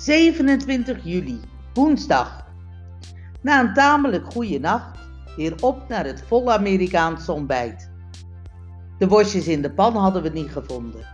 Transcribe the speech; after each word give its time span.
27 0.00 1.04
juli, 1.04 1.40
woensdag. 1.74 2.46
Na 3.42 3.60
een 3.60 3.74
tamelijk 3.74 4.32
goede 4.32 4.58
nacht 4.58 4.98
weer 5.36 5.54
op 5.60 5.88
naar 5.88 6.04
het 6.04 6.22
volle 6.26 6.52
Amerikaanse 6.52 7.32
ontbijt. 7.32 7.90
De 8.98 9.08
worstjes 9.08 9.46
in 9.46 9.62
de 9.62 9.72
pan 9.72 9.96
hadden 9.96 10.22
we 10.22 10.28
niet 10.28 10.50
gevonden. 10.50 11.06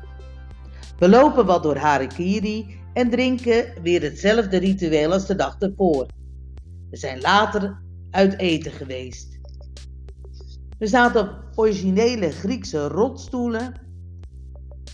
We 0.99 1.09
lopen 1.09 1.47
wat 1.47 1.63
door 1.63 1.77
Harikiri 1.77 2.81
en 2.93 3.11
drinken 3.11 3.83
weer 3.83 4.03
hetzelfde 4.03 4.57
ritueel 4.57 5.13
als 5.13 5.27
de 5.27 5.35
dag 5.35 5.57
ervoor. 5.59 6.07
We 6.91 6.97
zijn 6.97 7.21
later 7.21 7.83
uit 8.11 8.39
eten 8.39 8.73
geweest. 8.73 9.39
We 10.79 10.87
zaten 10.87 11.21
op 11.21 11.43
originele 11.55 12.31
Griekse 12.31 12.89
rotstoelen 12.89 13.86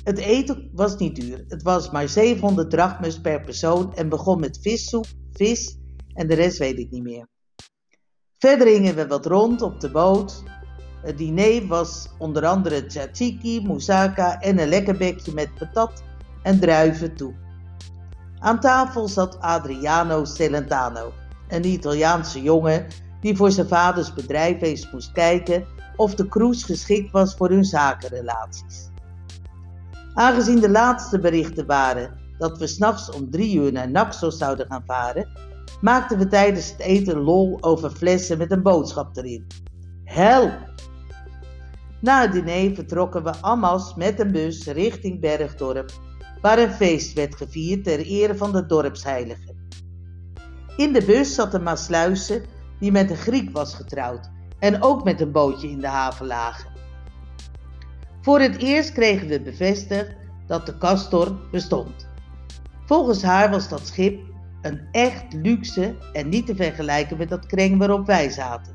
het 0.04 0.18
eten 0.18 0.70
was 0.72 0.96
niet 0.96 1.16
duur. 1.16 1.44
Het 1.48 1.62
was 1.62 1.90
maar 1.90 2.08
700 2.08 2.70
drachmes 2.70 3.20
per 3.20 3.40
persoon 3.40 3.94
en 3.94 4.08
begon 4.08 4.40
met 4.40 4.58
vissoep, 4.60 5.06
vis 5.32 5.78
en 6.14 6.26
de 6.26 6.34
rest 6.34 6.58
weet 6.58 6.78
ik 6.78 6.90
niet 6.90 7.02
meer. 7.02 7.26
Verder 8.38 8.66
gingen 8.66 8.94
we 8.94 9.06
wat 9.06 9.26
rond 9.26 9.62
op 9.62 9.80
de 9.80 9.90
boot. 9.90 10.42
Het 11.02 11.18
diner 11.18 11.66
was 11.66 12.08
onder 12.18 12.46
andere 12.46 12.86
tzatziki, 12.86 13.60
moussaka 13.60 14.40
en 14.40 14.58
een 14.58 14.68
lekker 14.68 14.96
bekje 14.96 15.32
met 15.32 15.54
patat 15.54 16.02
en 16.42 16.60
druiven 16.60 17.14
toe. 17.14 17.34
Aan 18.38 18.60
tafel 18.60 19.08
zat 19.08 19.40
Adriano 19.40 20.24
Celentano, 20.24 21.12
een 21.48 21.64
Italiaanse 21.64 22.42
jongen 22.42 22.86
die 23.20 23.36
voor 23.36 23.50
zijn 23.50 23.68
vaders 23.68 24.14
bedrijf 24.14 24.62
eens 24.62 24.90
moest 24.90 25.12
kijken 25.12 25.66
of 25.96 26.14
de 26.14 26.28
cruise 26.28 26.64
geschikt 26.64 27.10
was 27.10 27.34
voor 27.34 27.48
hun 27.48 27.64
zakenrelaties. 27.64 28.90
Aangezien 30.14 30.60
de 30.60 30.70
laatste 30.70 31.18
berichten 31.18 31.66
waren 31.66 32.20
dat 32.38 32.58
we 32.58 32.66
s'nachts 32.66 33.10
om 33.10 33.30
drie 33.30 33.56
uur 33.56 33.72
naar 33.72 33.90
Naxos 33.90 34.38
zouden 34.38 34.66
gaan 34.66 34.82
varen, 34.86 35.28
maakten 35.80 36.18
we 36.18 36.26
tijdens 36.26 36.70
het 36.70 36.80
eten 36.80 37.18
lol 37.18 37.58
over 37.60 37.90
flessen 37.90 38.38
met 38.38 38.50
een 38.50 38.62
boodschap 38.62 39.16
erin. 39.16 39.46
Help! 40.04 40.52
Na 42.00 42.20
het 42.20 42.32
diner 42.32 42.74
vertrokken 42.74 43.24
we 43.24 43.32
Amas 43.40 43.94
met 43.94 44.20
een 44.20 44.32
bus 44.32 44.66
richting 44.66 45.20
Bergdorp, 45.20 45.90
waar 46.40 46.58
een 46.58 46.72
feest 46.72 47.12
werd 47.12 47.36
gevierd 47.36 47.84
ter 47.84 47.98
ere 47.98 48.36
van 48.36 48.52
de 48.52 48.66
dorpsheilige. 48.66 49.54
In 50.76 50.92
de 50.92 51.04
bus 51.04 51.34
zat 51.34 51.54
een 51.54 51.62
Maasluise 51.62 52.42
die 52.78 52.92
met 52.92 53.10
een 53.10 53.16
Griek 53.16 53.50
was 53.50 53.74
getrouwd 53.74 54.30
en 54.58 54.82
ook 54.82 55.04
met 55.04 55.20
een 55.20 55.32
bootje 55.32 55.68
in 55.68 55.80
de 55.80 55.86
haven 55.86 56.26
lagen. 56.26 56.70
Voor 58.22 58.40
het 58.40 58.58
eerst 58.58 58.92
kregen 58.92 59.28
we 59.28 59.40
bevestigd 59.40 60.14
dat 60.46 60.66
de 60.66 60.78
Castor 60.78 61.36
bestond. 61.50 62.08
Volgens 62.86 63.22
haar 63.22 63.50
was 63.50 63.68
dat 63.68 63.86
schip 63.86 64.20
een 64.60 64.80
echt 64.90 65.32
luxe 65.32 65.94
en 66.12 66.28
niet 66.28 66.46
te 66.46 66.56
vergelijken 66.56 67.16
met 67.16 67.28
dat 67.28 67.46
kring 67.46 67.78
waarop 67.78 68.06
wij 68.06 68.30
zaten. 68.30 68.74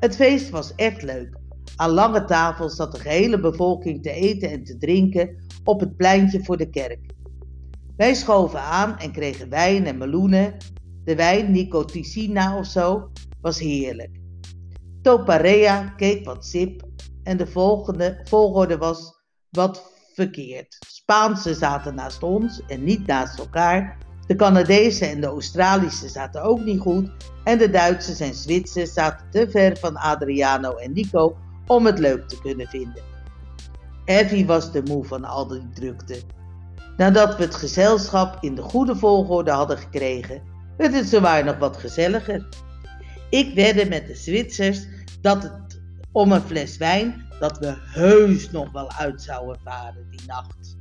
Het 0.00 0.16
feest 0.16 0.50
was 0.50 0.74
echt 0.74 1.02
leuk. 1.02 1.36
Aan 1.76 1.90
lange 1.90 2.24
tafels 2.24 2.76
zat 2.76 2.92
de 2.92 3.00
gehele 3.00 3.40
bevolking 3.40 4.02
te 4.02 4.10
eten 4.10 4.50
en 4.50 4.64
te 4.64 4.76
drinken 4.76 5.36
op 5.64 5.80
het 5.80 5.96
pleintje 5.96 6.44
voor 6.44 6.56
de 6.56 6.70
kerk. 6.70 7.00
Wij 7.96 8.14
schoven 8.14 8.60
aan 8.60 8.98
en 8.98 9.12
kregen 9.12 9.48
wijn 9.48 9.86
en 9.86 9.98
meloenen. 9.98 10.56
De 11.04 11.14
wijn, 11.14 11.50
Nicoticina 11.50 12.58
of 12.58 12.66
zo, 12.66 13.10
was 13.40 13.58
heerlijk. 13.58 14.20
Toparea 15.02 15.88
keek 15.96 16.24
wat 16.24 16.46
sip 16.46 16.84
en 17.26 17.36
de 17.36 17.46
volgende 17.46 18.20
volgorde 18.24 18.78
was 18.78 19.14
wat 19.50 19.92
verkeerd. 20.14 20.76
Spaanse 20.86 21.54
zaten 21.54 21.94
naast 21.94 22.22
ons 22.22 22.60
en 22.66 22.84
niet 22.84 23.06
naast 23.06 23.38
elkaar. 23.38 23.98
De 24.26 24.36
Canadezen 24.36 25.08
en 25.08 25.20
de 25.20 25.26
Australische 25.26 26.08
zaten 26.08 26.42
ook 26.42 26.64
niet 26.64 26.80
goed. 26.80 27.10
En 27.44 27.58
de 27.58 27.70
Duitsers 27.70 28.20
en 28.20 28.34
Zwitsers 28.34 28.92
zaten 28.92 29.30
te 29.30 29.50
ver 29.50 29.76
van 29.76 29.96
Adriano 29.96 30.70
en 30.72 30.92
Nico 30.92 31.36
om 31.66 31.86
het 31.86 31.98
leuk 31.98 32.28
te 32.28 32.40
kunnen 32.40 32.66
vinden. 32.66 33.02
Effie 34.04 34.46
was 34.46 34.72
de 34.72 34.82
moe 34.82 35.04
van 35.04 35.24
al 35.24 35.46
die 35.46 35.68
drukte. 35.74 36.20
Nadat 36.96 37.36
we 37.36 37.42
het 37.42 37.54
gezelschap 37.54 38.36
in 38.40 38.54
de 38.54 38.62
goede 38.62 38.96
volgorde 38.96 39.50
hadden 39.50 39.78
gekregen, 39.78 40.42
werd 40.76 40.94
het 40.94 41.08
zowaar 41.08 41.44
nog 41.44 41.58
wat 41.58 41.76
gezelliger. 41.76 42.48
Ik 43.30 43.54
wedde 43.54 43.88
met 43.88 44.06
de 44.06 44.14
Zwitsers 44.14 44.86
dat 45.20 45.42
het 45.42 45.65
om 46.16 46.32
een 46.32 46.42
fles 46.42 46.76
wijn 46.76 47.26
dat 47.40 47.58
we 47.58 47.74
heus 47.78 48.50
nog 48.50 48.72
wel 48.72 48.90
uit 48.90 49.22
zouden 49.22 49.60
varen 49.64 50.06
die 50.10 50.20
nacht. 50.26 50.76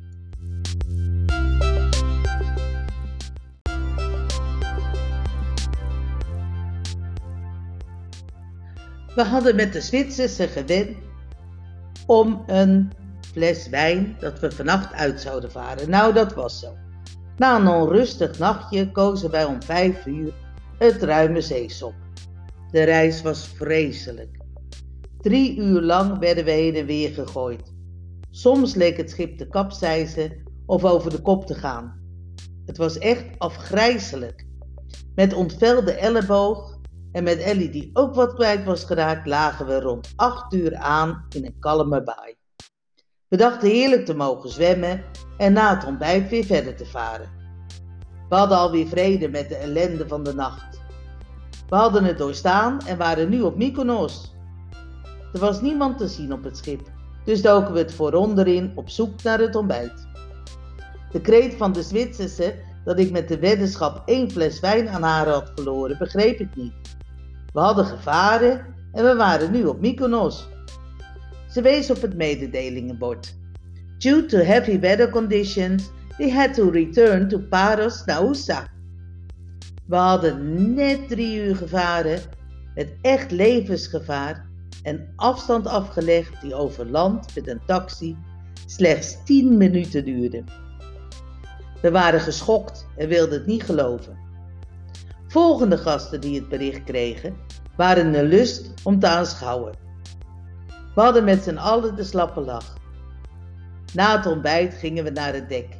We 9.15 9.23
hadden 9.23 9.55
met 9.55 9.73
de 9.73 9.81
Zwitserse 9.81 10.47
gewend 10.47 10.97
om 12.05 12.43
een 12.47 12.91
fles 13.31 13.69
wijn 13.69 14.15
dat 14.19 14.39
we 14.39 14.51
vannacht 14.51 14.93
uit 14.93 15.21
zouden 15.21 15.51
varen. 15.51 15.89
Nou, 15.89 16.13
dat 16.13 16.33
was 16.33 16.59
zo. 16.59 16.77
Na 17.37 17.55
een 17.55 17.67
onrustig 17.67 18.39
nachtje 18.39 18.91
kozen 18.91 19.31
wij 19.31 19.45
om 19.45 19.63
vijf 19.63 20.05
uur 20.05 20.33
het 20.77 21.03
ruime 21.03 21.41
zeesop. 21.41 21.93
De 22.71 22.83
reis 22.83 23.21
was 23.21 23.47
vreselijk. 23.47 24.44
Drie 25.25 25.57
uur 25.57 25.81
lang 25.81 26.19
werden 26.19 26.45
we 26.45 26.51
heen 26.51 26.75
en 26.75 26.85
weer 26.85 27.13
gegooid. 27.13 27.73
Soms 28.29 28.75
leek 28.75 28.97
het 28.97 29.09
schip 29.09 29.37
te 29.37 29.47
kapseizen 29.47 30.43
of 30.65 30.83
over 30.83 31.11
de 31.11 31.21
kop 31.21 31.45
te 31.45 31.53
gaan. 31.53 32.01
Het 32.65 32.77
was 32.77 32.97
echt 32.97 33.25
afgrijzelijk. 33.37 34.45
Met 35.15 35.33
ontvelde 35.33 35.91
elleboog 35.91 36.79
en 37.11 37.23
met 37.23 37.37
Ellie 37.37 37.69
die 37.69 37.89
ook 37.93 38.15
wat 38.15 38.33
kwijt 38.33 38.63
was 38.63 38.83
geraakt, 38.83 39.27
lagen 39.27 39.65
we 39.65 39.79
rond 39.79 40.13
acht 40.15 40.53
uur 40.53 40.75
aan 40.75 41.25
in 41.29 41.45
een 41.45 41.59
kalme 41.59 42.03
baai. 42.03 42.35
We 43.27 43.37
dachten 43.37 43.69
heerlijk 43.69 44.05
te 44.05 44.15
mogen 44.15 44.49
zwemmen 44.49 45.03
en 45.37 45.53
na 45.53 45.75
het 45.75 45.85
ontbijt 45.85 46.29
weer 46.29 46.45
verder 46.45 46.75
te 46.75 46.85
varen. 46.85 47.29
We 48.29 48.35
hadden 48.35 48.57
alweer 48.57 48.87
vrede 48.87 49.29
met 49.29 49.49
de 49.49 49.55
ellende 49.55 50.07
van 50.07 50.23
de 50.23 50.33
nacht. 50.33 50.79
We 51.69 51.75
hadden 51.75 52.03
het 52.03 52.17
doorstaan 52.17 52.79
en 52.85 52.97
waren 52.97 53.29
nu 53.29 53.41
op 53.41 53.57
Mykonos. 53.57 54.34
Er 55.35 55.41
was 55.41 55.61
niemand 55.61 55.97
te 55.97 56.07
zien 56.07 56.33
op 56.33 56.43
het 56.43 56.57
schip, 56.57 56.91
dus 57.23 57.41
doken 57.41 57.73
we 57.73 57.79
het 57.79 57.93
vooronder 57.93 58.47
in 58.47 58.71
op 58.75 58.89
zoek 58.89 59.23
naar 59.23 59.39
het 59.39 59.55
ontbijt. 59.55 60.07
De 61.11 61.21
kreet 61.21 61.53
van 61.53 61.73
de 61.73 61.83
Zwitserse 61.83 62.55
dat 62.83 62.99
ik 62.99 63.11
met 63.11 63.27
de 63.27 63.39
weddenschap 63.39 64.01
één 64.05 64.31
fles 64.31 64.59
wijn 64.59 64.89
aan 64.89 65.03
haar 65.03 65.27
had 65.27 65.51
verloren, 65.55 65.97
begreep 65.97 66.39
ik 66.39 66.55
niet. 66.55 66.73
We 67.53 67.59
hadden 67.59 67.85
gevaren 67.85 68.65
en 68.91 69.03
we 69.03 69.15
waren 69.15 69.51
nu 69.51 69.65
op 69.65 69.81
Mykonos. 69.81 70.47
Ze 71.49 71.61
wees 71.61 71.89
op 71.89 72.01
het 72.01 72.15
mededelingenbord. 72.15 73.35
Due 73.97 74.25
to 74.25 74.37
heavy 74.37 74.79
weather 74.79 75.09
conditions, 75.09 75.91
they 76.17 76.31
had 76.31 76.53
to 76.53 76.69
return 76.69 77.27
to 77.27 77.39
Paros 77.39 78.05
Nausa. 78.05 78.67
We 79.87 79.95
hadden 79.95 80.73
net 80.73 81.07
drie 81.07 81.43
uur 81.43 81.55
gevaren, 81.55 82.19
met 82.75 82.93
echt 83.01 83.31
levensgevaar, 83.31 84.53
en 84.85 85.13
afstand 85.15 85.67
afgelegd 85.67 86.41
die 86.41 86.55
over 86.55 86.85
land 86.85 87.35
met 87.35 87.47
een 87.47 87.61
taxi 87.65 88.17
slechts 88.65 89.23
10 89.23 89.57
minuten 89.57 90.05
duurde. 90.05 90.43
We 91.81 91.91
waren 91.91 92.19
geschokt 92.19 92.87
en 92.97 93.07
wilden 93.07 93.37
het 93.37 93.47
niet 93.47 93.63
geloven. 93.63 94.17
Volgende 95.27 95.77
gasten 95.77 96.21
die 96.21 96.39
het 96.39 96.49
bericht 96.49 96.83
kregen, 96.83 97.35
waren 97.75 98.13
een 98.13 98.25
lust 98.25 98.73
om 98.83 98.99
te 98.99 99.07
aanschouwen. 99.07 99.73
We 100.95 101.01
hadden 101.01 101.23
met 101.23 101.43
z'n 101.43 101.57
allen 101.57 101.95
de 101.95 102.03
slappe 102.03 102.41
lach. 102.41 102.77
Na 103.93 104.17
het 104.17 104.25
ontbijt 104.25 104.73
gingen 104.73 105.03
we 105.03 105.09
naar 105.09 105.33
het 105.33 105.49
dek. 105.49 105.75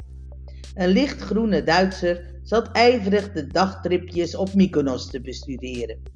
Een 0.74 0.90
lichtgroene 0.90 1.64
Duitser 1.64 2.40
zat 2.44 2.72
ijverig 2.72 3.32
de 3.32 3.48
dagtripjes 3.48 4.36
op 4.36 4.54
Mykonos 4.54 5.10
te 5.10 5.22
bestuderen. 5.22 6.15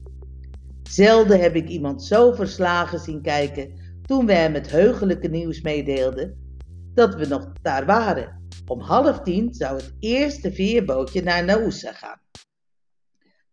Zelden 0.89 1.39
heb 1.39 1.55
ik 1.55 1.67
iemand 1.67 2.03
zo 2.03 2.31
verslagen 2.31 2.99
zien 2.99 3.21
kijken 3.21 3.73
toen 4.05 4.25
we 4.25 4.33
hem 4.33 4.53
het 4.53 4.69
heugelijke 4.69 5.27
nieuws 5.27 5.61
meedeelden 5.61 6.57
dat 6.93 7.15
we 7.15 7.27
nog 7.27 7.51
daar 7.61 7.85
waren. 7.85 8.47
Om 8.67 8.79
half 8.79 9.21
tien 9.21 9.53
zou 9.53 9.75
het 9.75 9.93
eerste 9.99 10.51
veerbootje 10.51 11.23
naar 11.23 11.45
Naousa 11.45 11.93
gaan. 11.93 12.21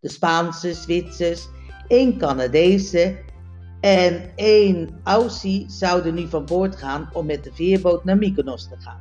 De 0.00 0.08
Spaanse, 0.08 0.74
Zwitsers, 0.74 1.48
één 1.88 2.18
Canadese 2.18 3.18
en 3.80 4.32
één 4.34 5.00
Aussie 5.04 5.70
zouden 5.70 6.14
nu 6.14 6.28
van 6.28 6.44
boord 6.44 6.76
gaan 6.76 7.08
om 7.12 7.26
met 7.26 7.44
de 7.44 7.52
veerboot 7.52 8.04
naar 8.04 8.16
Mykonos 8.16 8.68
te 8.68 8.76
gaan. 8.78 9.00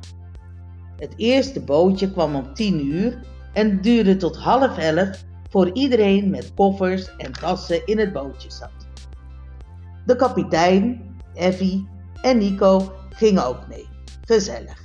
Het 0.96 1.12
eerste 1.16 1.60
bootje 1.60 2.12
kwam 2.12 2.34
om 2.34 2.54
tien 2.54 2.86
uur 2.86 3.20
en 3.52 3.80
duurde 3.80 4.16
tot 4.16 4.36
half 4.36 4.78
elf 4.78 5.24
voor 5.50 5.70
iedereen 5.72 6.30
met 6.30 6.54
koffers 6.54 7.16
en 7.16 7.32
tassen 7.32 7.86
in 7.86 7.98
het 7.98 8.12
bootje 8.12 8.50
zat. 8.50 8.70
De 10.06 10.16
kapitein, 10.16 11.16
Effie 11.34 11.88
en 12.22 12.38
Nico 12.38 12.92
gingen 13.10 13.46
ook 13.46 13.68
mee. 13.68 13.88
Gezellig. 14.24 14.84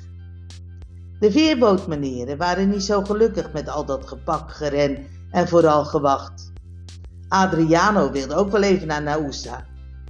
De 1.19 1.31
veerbootmenieren 1.31 2.37
waren 2.37 2.69
niet 2.69 2.83
zo 2.83 3.01
gelukkig 3.01 3.53
met 3.53 3.69
al 3.69 3.85
dat 3.85 4.07
gepak, 4.07 4.51
geren 4.51 5.05
en 5.31 5.47
vooral 5.47 5.85
gewacht. 5.85 6.51
Adriano 7.27 8.11
wilde 8.11 8.35
ook 8.35 8.51
wel 8.51 8.63
even 8.63 8.87
naar 8.87 9.03
Nausa, 9.03 9.65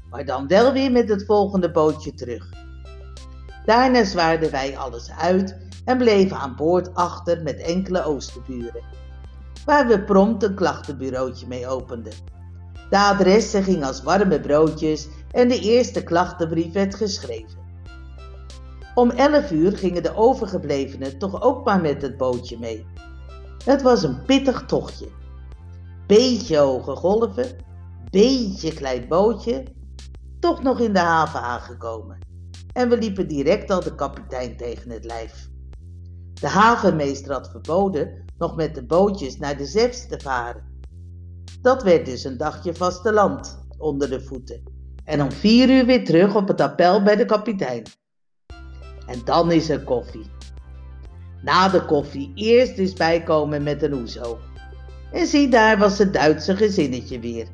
maar 0.10 0.26
dan 0.26 0.48
wel 0.48 0.74
weer 0.74 0.92
met 0.92 1.10
het 1.10 1.26
volgende 1.26 1.72
bootje 1.72 2.14
terug. 2.14 2.50
Daarna 3.66 4.04
zwaarden 4.04 4.52
wij 4.52 4.78
alles 4.78 5.12
uit 5.12 5.58
en 5.86 5.98
bleven 5.98 6.38
aan 6.38 6.56
boord 6.56 6.94
achter 6.94 7.44
met 7.44 7.62
enkele 7.62 8.04
oosterburen, 8.04 8.84
waar 9.66 9.88
we 9.88 10.04
prompt 10.04 10.44
een 10.44 10.56
klachtenbureautje 10.56 11.48
mee 11.48 11.68
openden. 11.68 12.14
De 12.90 12.98
adressen 12.98 13.64
gingen 13.64 13.88
als 13.88 14.04
warme 14.04 14.40
broodjes 14.40 15.08
en 15.32 15.48
de 15.48 15.60
eerste 15.60 16.04
klachtenbrief 16.04 16.74
werd 16.74 16.96
geschreven. 16.96 17.60
Om 18.96 19.10
11 19.10 19.52
uur 19.52 19.78
gingen 19.78 20.04
de 20.04 20.16
overgeblevenen 20.16 21.18
toch 21.18 21.42
ook 21.42 21.66
maar 21.66 21.82
met 21.82 22.02
het 22.02 22.18
bootje 22.18 22.60
mee. 22.60 22.86
Het 23.66 23.82
was 23.82 24.04
een 24.04 24.24
pittig 24.24 24.66
tochtje. 24.66 25.08
Beetje 26.08 26.58
hoge 26.58 26.96
golven, 26.96 27.56
beetje 28.10 28.74
klein 28.74 29.08
bootje, 29.08 29.64
toch 30.40 30.64
nog 30.64 30.80
in 30.80 30.94
de 30.94 31.00
haven 31.00 31.42
aangekomen. 31.42 32.18
En 32.74 32.90
we 32.90 32.98
liepen 32.98 33.28
direct 33.28 33.70
al 33.70 33.84
de 33.84 33.96
kapitein 33.96 34.58
tegen 34.58 34.90
het 34.90 35.06
lijf. 35.06 35.51
De 36.42 36.48
havenmeester 36.48 37.32
had 37.32 37.50
verboden 37.50 38.26
nog 38.38 38.56
met 38.56 38.76
de 38.76 38.84
bootjes 38.84 39.38
naar 39.38 39.58
de 39.58 39.66
Zeefs 39.66 40.08
te 40.08 40.20
varen. 40.20 40.64
Dat 41.62 41.84
werd 41.84 42.06
dus 42.06 42.24
een 42.24 42.38
dagje 42.38 42.74
vasteland 42.74 43.66
onder 43.78 44.10
de 44.10 44.22
voeten. 44.22 44.64
En 45.04 45.22
om 45.22 45.32
vier 45.32 45.70
uur 45.70 45.86
weer 45.86 46.06
terug 46.06 46.36
op 46.36 46.48
het 46.48 46.62
appel 46.62 47.04
bij 47.04 47.16
de 47.16 47.26
kapitein. 47.26 47.84
En 49.08 49.22
dan 49.26 49.52
is 49.52 49.70
er 49.70 49.84
koffie. 49.84 50.26
Na 51.44 51.70
de 51.70 51.86
koffie 51.86 52.32
eerst 52.36 52.78
eens 52.78 52.94
bijkomen 52.94 53.64
met 53.64 53.84
een 53.84 53.94
oezo. 53.94 54.40
En 55.12 55.28
zie 55.28 55.50
daar 55.50 55.78
was 55.78 55.98
het 55.98 56.14
Duitse 56.14 56.56
gezinnetje 56.56 57.20
weer. 57.20 57.48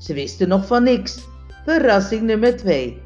Ze 0.00 0.14
wisten 0.14 0.48
nog 0.48 0.66
van 0.66 0.82
niks. 0.82 1.18
Verrassing 1.64 2.22
nummer 2.22 2.56
twee. 2.56 3.02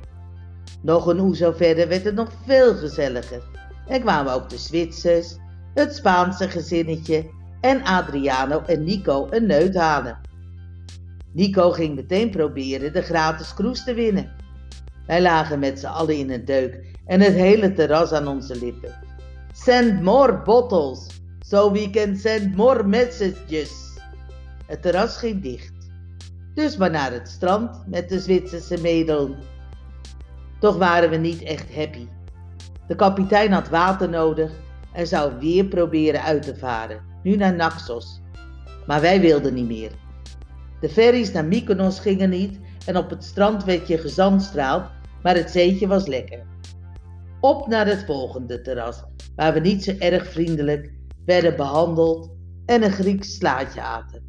Nog 0.82 1.06
een 1.06 1.21
oezo 1.21 1.53
verder 1.53 1.88
werd 1.88 2.05
het 2.05 2.14
nog 2.14 2.31
veel 2.47 2.75
gezelliger. 2.75 3.43
Er 3.88 4.00
kwamen 4.00 4.32
ook 4.32 4.49
de 4.49 4.58
Zwitsers, 4.58 5.37
het 5.75 5.94
Spaanse 5.94 6.49
gezinnetje 6.49 7.31
en 7.61 7.82
Adriano 7.82 8.62
en 8.67 8.85
Nico 8.85 9.26
een 9.31 9.46
neut 9.46 9.75
halen. 9.75 10.20
Nico 11.32 11.70
ging 11.70 11.94
meteen 11.94 12.31
proberen 12.31 12.93
de 12.93 13.02
gratis 13.02 13.55
cruise 13.55 13.85
te 13.85 13.94
winnen. 13.94 14.32
Wij 15.06 15.23
lagen 15.23 15.58
met 15.58 15.79
z'n 15.79 15.87
allen 15.87 16.17
in 16.17 16.31
een 16.31 16.44
deuk 16.44 16.96
en 17.06 17.20
het 17.20 17.35
hele 17.35 17.73
terras 17.73 18.12
aan 18.12 18.26
onze 18.26 18.58
lippen. 18.58 18.94
Send 19.52 20.02
more 20.02 20.43
bottles, 20.43 21.06
so 21.40 21.73
we 21.73 21.90
can 21.90 22.17
send 22.17 22.56
more 22.56 22.85
messages. 22.85 23.99
Het 24.67 24.82
terras 24.82 25.17
ging 25.17 25.43
dicht. 25.43 25.73
Dus 26.55 26.76
maar 26.76 26.90
naar 26.90 27.12
het 27.12 27.29
strand 27.29 27.82
met 27.87 28.08
de 28.08 28.20
Zwitserse 28.20 28.81
medeln. 28.81 29.37
Toch 30.61 30.76
waren 30.76 31.11
we 31.11 31.17
niet 31.17 31.43
echt 31.43 31.75
happy. 31.75 32.06
De 32.88 32.94
kapitein 32.94 33.52
had 33.52 33.69
water 33.69 34.08
nodig 34.08 34.50
en 34.93 35.06
zou 35.06 35.32
weer 35.40 35.64
proberen 35.64 36.23
uit 36.23 36.43
te 36.43 36.56
varen, 36.56 37.00
nu 37.23 37.37
naar 37.37 37.55
Naxos. 37.55 38.20
Maar 38.87 39.00
wij 39.00 39.20
wilden 39.20 39.55
niet 39.55 39.67
meer. 39.67 39.90
De 40.81 40.88
ferries 40.88 41.32
naar 41.32 41.44
Mykonos 41.44 42.00
gingen 42.00 42.31
niet 42.31 42.58
en 42.87 42.96
op 42.96 43.11
het 43.11 43.25
strand 43.25 43.64
werd 43.64 43.88
je 43.88 43.99
gezandstraald, 43.99 44.85
maar 45.23 45.35
het 45.35 45.50
zeetje 45.50 45.87
was 45.87 46.06
lekker. 46.06 46.46
Op 47.40 47.67
naar 47.67 47.87
het 47.87 48.05
volgende 48.05 48.61
terras, 48.61 49.05
waar 49.37 49.52
we 49.52 49.61
niet 49.61 49.85
zo 49.85 49.94
erg 49.99 50.26
vriendelijk 50.26 50.93
werden 51.25 51.56
behandeld 51.56 52.31
en 52.67 52.82
een 52.82 52.93
Grieks 52.93 53.35
slaatje 53.35 53.81
aten. 53.81 54.26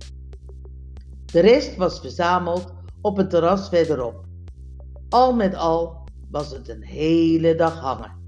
De 1.25 1.39
rest 1.39 1.75
was 1.75 1.99
verzameld 1.99 2.73
op 3.01 3.17
het 3.17 3.29
terras 3.29 3.69
verderop. 3.69 4.25
Al 5.09 5.35
met 5.35 5.55
al 5.55 6.03
was 6.31 6.51
het 6.51 6.69
een 6.69 6.83
hele 6.83 7.55
dag 7.55 7.79
hangen. 7.79 8.18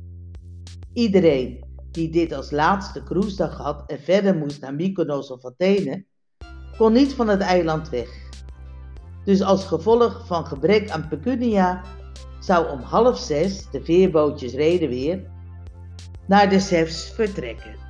Iedereen 0.94 1.64
die 1.92 2.10
dit 2.10 2.34
als 2.34 2.52
laatste 2.52 3.04
cruisedag 3.04 3.58
had 3.58 3.84
en 3.88 4.00
verder 4.00 4.36
moest 4.36 4.62
naar 4.62 4.74
Mykonos 4.74 5.32
of 5.32 5.46
Athene, 5.46 6.06
kon 6.78 6.94
niet 6.94 7.14
van 7.14 7.28
het 7.28 7.42
eiland 7.42 7.90
weg. 7.90 8.10
Dus 9.26 9.42
als 9.42 9.66
gevolg 9.66 10.28
van 10.28 10.46
gebrek 10.46 10.90
aan 10.90 11.08
pecunia 11.08 11.82
zou 12.40 12.70
om 12.70 12.80
half 12.80 13.18
zes, 13.18 13.70
de 13.72 13.84
veerbootjes 13.84 14.54
reden 14.54 14.90
weer, 14.90 15.30
naar 16.28 16.50
de 16.50 16.60
Zeefs 16.60 17.10
vertrekken. 17.10 17.81